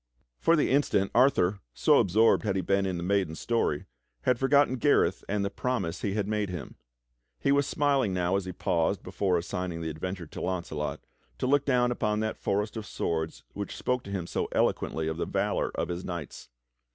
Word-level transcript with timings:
For 0.39 0.55
the 0.55 0.71
instant 0.71 1.11
Arthur, 1.13 1.59
so 1.75 1.99
absorbed 1.99 2.41
had 2.43 2.55
he 2.55 2.63
been 2.63 2.87
in 2.87 2.97
the 2.97 3.03
maiden's 3.03 3.39
story, 3.39 3.85
had 4.23 4.39
forgotten 4.39 4.77
Gareth 4.77 5.23
and 5.29 5.45
the 5.45 5.51
promise 5.51 6.01
he 6.01 6.15
had 6.15 6.27
made 6.27 6.49
him. 6.49 6.73
He 7.37 7.51
44 7.51 7.51
THE 7.51 7.51
STORY 7.51 7.51
OF 7.51 7.51
KING 7.51 7.51
ARTHUR 7.51 7.55
was 7.55 7.67
smiling 7.67 8.13
now 8.15 8.35
as 8.35 8.45
he 8.45 8.51
paused 8.51 9.03
before 9.03 9.37
assigning 9.37 9.81
the 9.81 9.91
adventure 9.91 10.25
to 10.25 10.41
Launcelot 10.41 11.01
to 11.37 11.45
look 11.45 11.65
down 11.65 11.91
upon 11.91 12.19
that 12.21 12.37
forest 12.39 12.75
of 12.75 12.87
swords 12.87 13.43
which 13.53 13.77
spoke 13.77 14.01
to 14.05 14.09
him 14.09 14.25
so 14.25 14.47
eloquently 14.53 15.07
of 15.07 15.17
the 15.17 15.27
valor 15.27 15.69
of 15.75 15.89
his 15.89 16.03
knights. 16.03 16.49